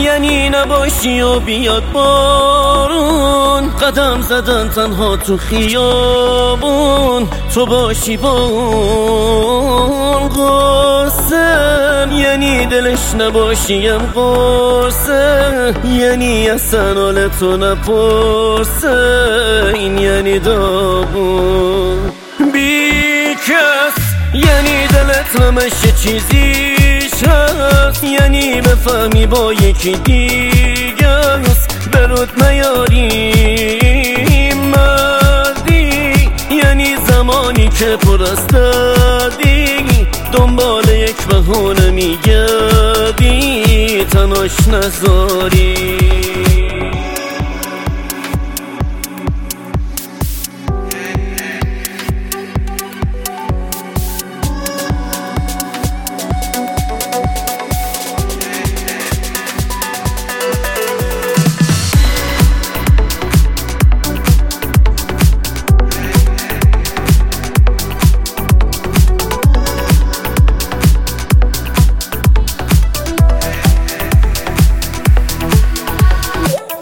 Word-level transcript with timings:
یعنی 0.00 0.48
نباشی 0.48 1.20
و 1.20 1.40
بیاد 1.40 1.82
بارون. 1.92 3.70
قدم 3.76 4.20
زدن 4.20 4.68
تنها 4.68 5.16
تو 5.16 5.36
خیابون. 5.36 7.28
تو 7.54 7.66
باشی 7.66 8.16
با 8.16 8.32
اون 8.32 10.28
قاسم 10.28 12.10
یعنی 12.12 12.66
دلش 12.66 13.14
نباشیم 13.18 13.98
قرصه 13.98 15.74
یعنی 15.84 16.50
اصلا 16.50 16.94
حال 16.94 17.28
تو 17.28 17.56
نپرسه 17.56 18.88
این 19.74 19.98
یعنی 19.98 20.38
داغون. 20.38 22.12
بی 22.52 23.34
کس 23.34 24.02
یعنی 24.34 24.86
دلت 24.86 25.32
چیزیش 26.02 26.72
هست 26.72 26.81
یعنی 28.12 28.60
بفهمی 28.60 29.26
با 29.26 29.52
یکی 29.52 29.96
دیگه 29.96 31.08
است 31.08 31.90
برود 31.92 32.44
نیاری 32.44 33.34
مردی. 34.54 36.30
یعنی 36.50 36.96
زمانی 37.06 37.68
که 37.68 37.96
پر 37.96 38.22
از 38.22 38.46
دردی. 38.46 39.84
دنبال 40.32 40.88
یک 40.88 41.26
بهونه 41.26 41.90
میگردی. 41.90 43.62
تناش 44.04 44.68
نزاری 44.68 46.21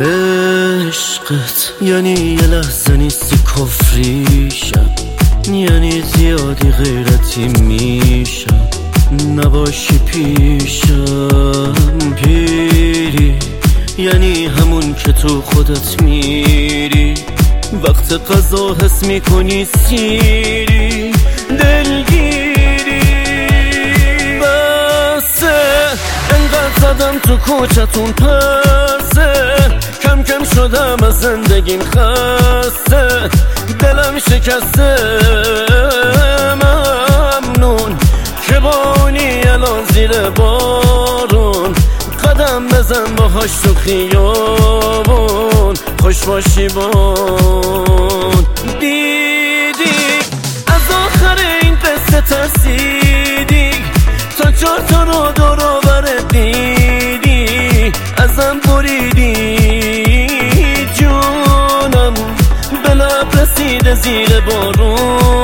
عشقت 0.00 1.72
یعنی 1.82 2.12
یه 2.12 2.46
لحظه 2.46 2.96
نیستی 2.96 3.36
کفریشم 3.36 4.90
یعنی 5.52 6.02
زیادی 6.02 6.70
غیرتی 6.70 7.48
میشم. 7.48 8.68
نباشی 9.36 9.98
پیشم 9.98 11.72
پیری. 12.16 13.38
یعنی 13.98 14.46
همون 14.46 14.94
که 14.94 15.12
تو 15.12 15.42
خودت 15.42 16.02
میری. 16.02 17.14
وقت 17.82 18.12
قضا 18.12 18.76
حس 18.82 19.02
می‌کنی 19.02 19.64
سیری. 19.64 21.12
دلگیری. 21.60 23.00
بسه 24.38 25.54
انقدر 26.30 26.80
زدم 26.80 27.18
تو 27.18 27.36
کوچتون 27.36 28.12
کم 28.12 28.93
شدم 30.54 30.96
از 31.06 31.20
زندگیم 31.20 31.80
خسته. 31.80 33.30
دلم 33.78 34.18
شکسته. 34.18 34.96
ممنون 36.54 37.98
که 38.46 38.60
بانی 38.60 39.42
الان 39.42 39.84
زیر 39.92 40.30
بارون. 40.30 41.74
قدم 42.24 42.68
بزن 42.68 43.14
باهاش 43.16 43.50
تو 43.62 43.74
خیابون. 43.74 45.74
خوش 46.02 46.24
باشی 46.24 46.68
بون 46.68 48.44
دیدی؟ 48.80 49.94
از 50.66 50.90
آخر 51.06 51.38
این 51.62 51.74
قصه 51.74 52.20
ترسیدی. 52.20 53.70
تا 54.38 54.50
چهار 54.50 54.80
تا 54.80 55.02
رو 55.02 55.32
دور 55.32 56.04
دیدی. 56.30 57.92
ازم 58.16 58.60
بریدی. 58.66 59.63
زیر 63.94 64.40
بارونم 64.40 65.43